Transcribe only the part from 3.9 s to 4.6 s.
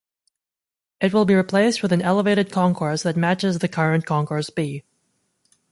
Concourse